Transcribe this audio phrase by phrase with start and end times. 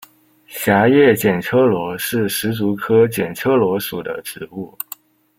[0.47, 4.75] 狭叶剪秋罗是石竹科剪秋罗属的植物。